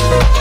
I 0.00 0.37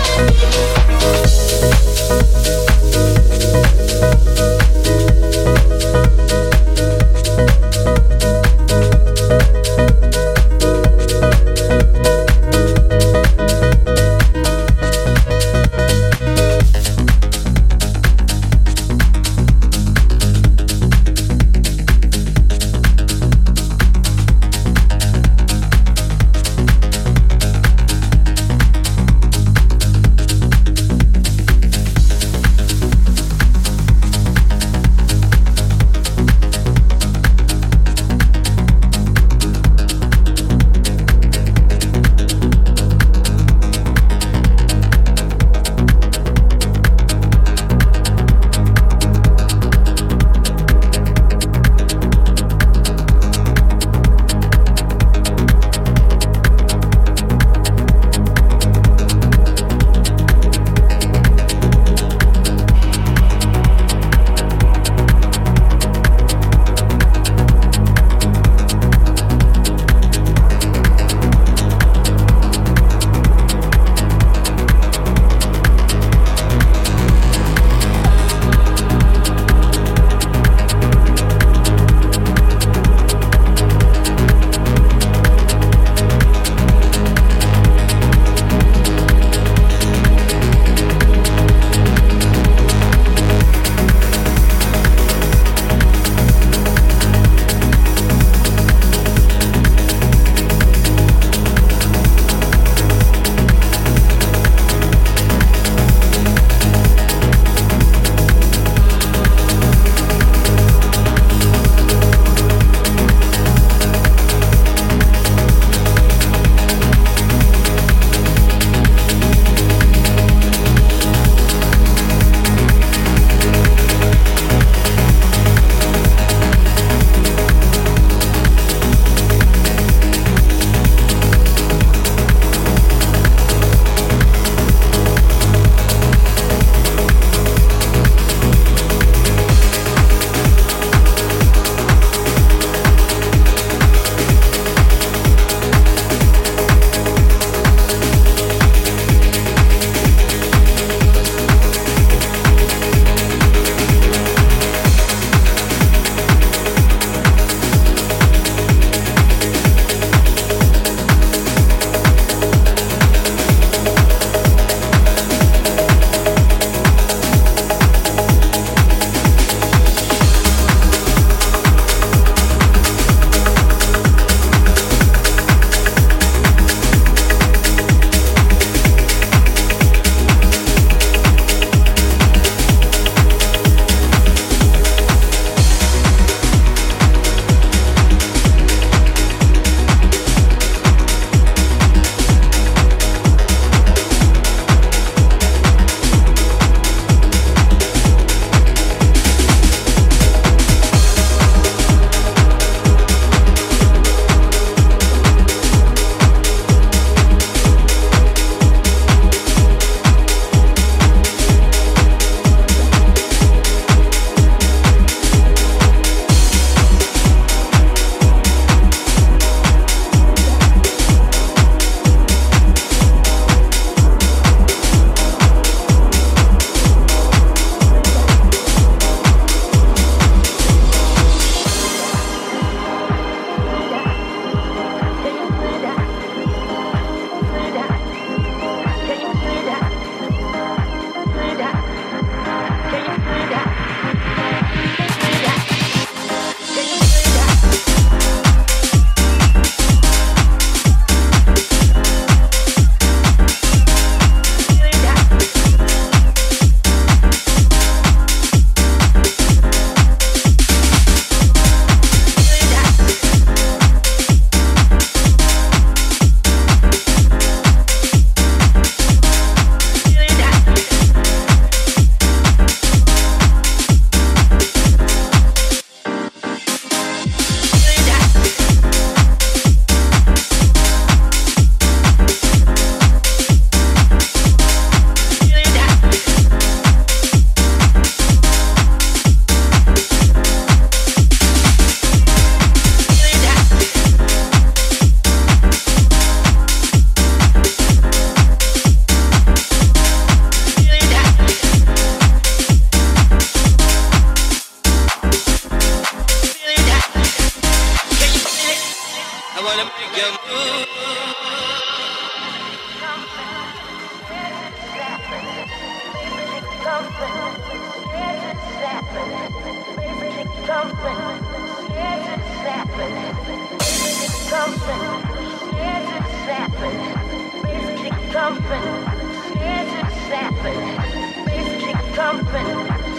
thumping, 332.27 332.67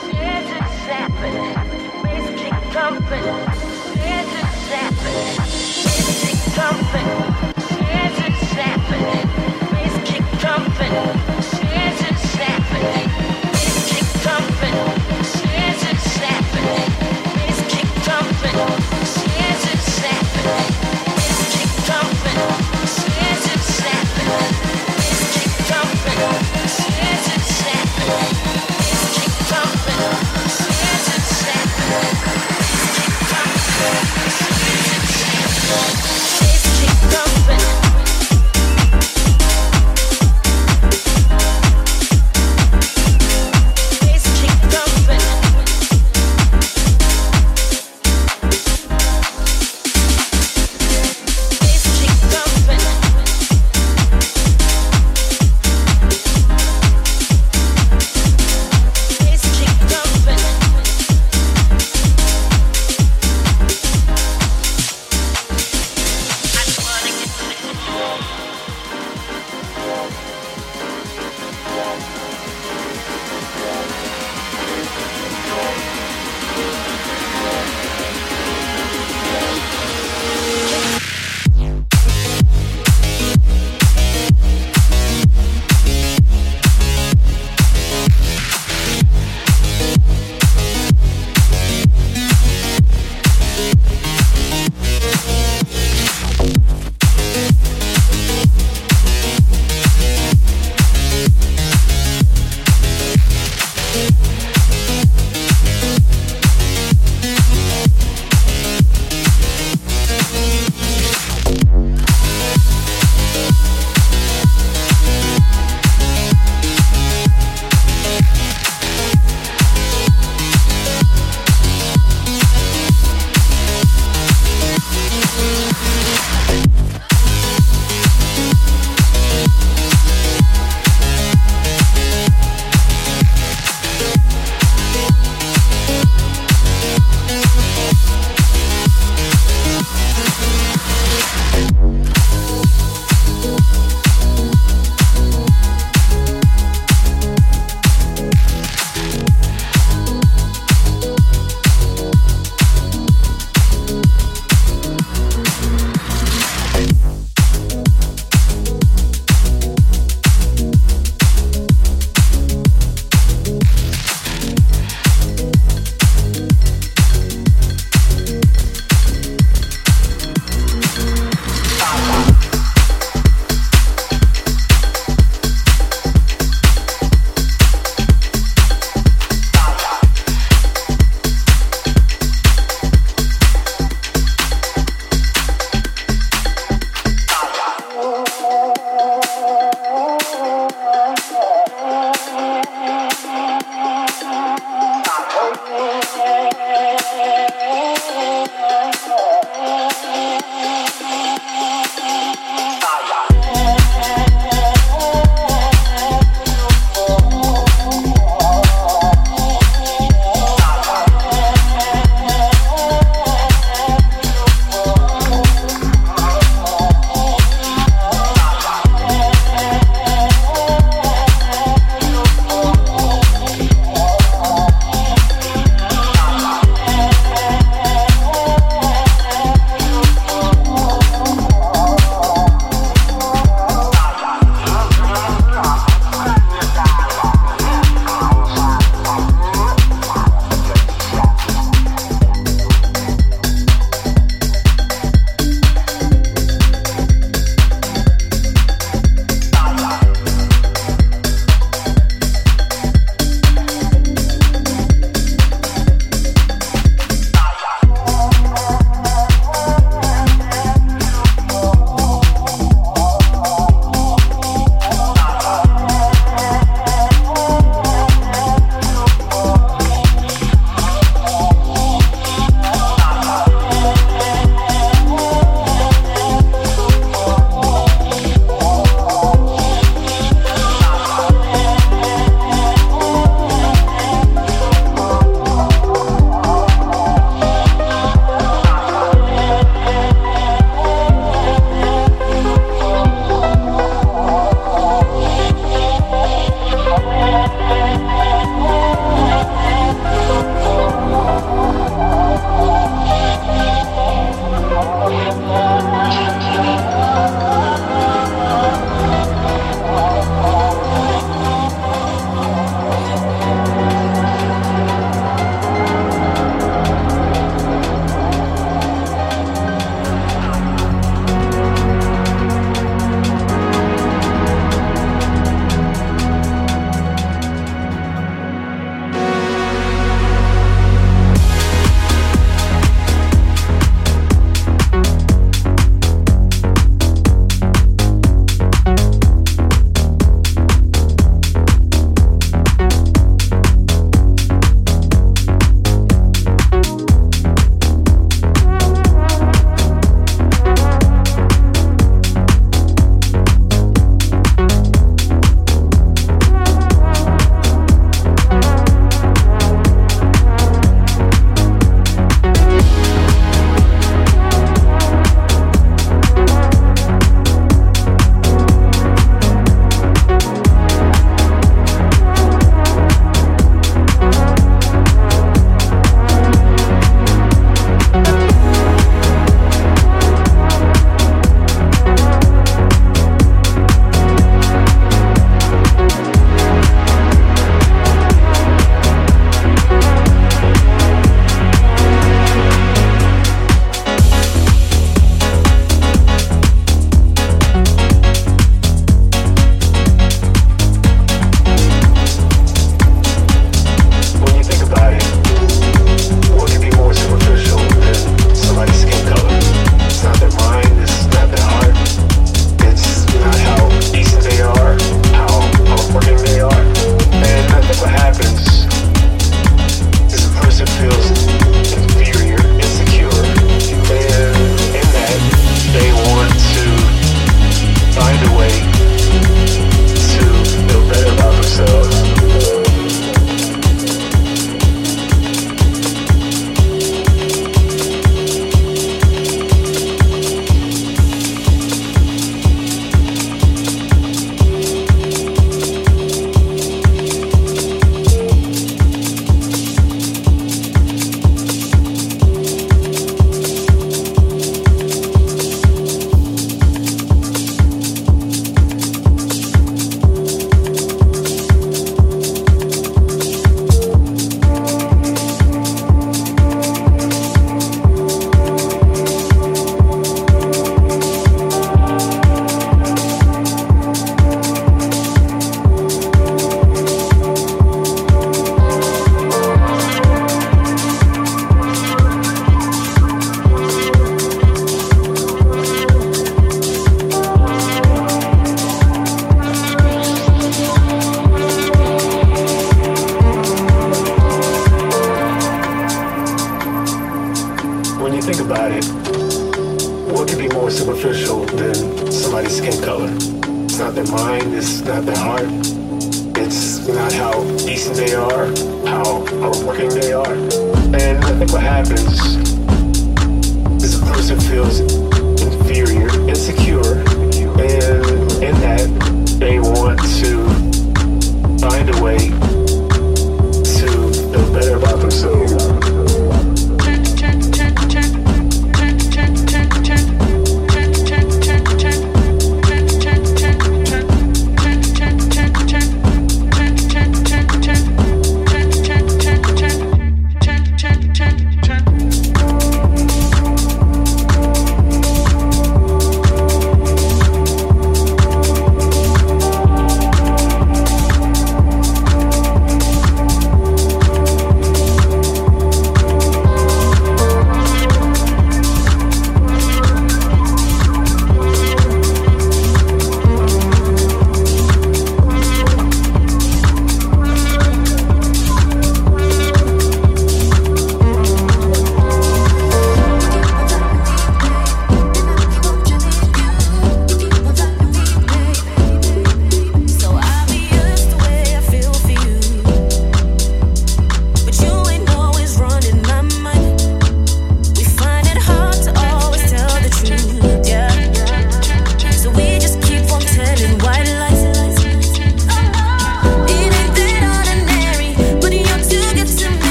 shit 0.00 0.46
is 0.58 0.72
zapping. 0.86 1.38
Bass 2.04 2.26
keep 2.40 2.54
thumping, 2.72 3.26
shit 3.98 4.28
is 4.38 4.52
zapping. 4.68 5.20
Bass 5.84 6.08
keep 6.22 6.38
thumping, 6.54 7.10
shit 7.66 8.14
is 8.28 8.38
zapping. 8.54 9.06
Bass 9.72 9.94
keep 10.08 10.24
thumping. 10.40 11.41
Chasing 36.38 36.88
open. 37.18 37.81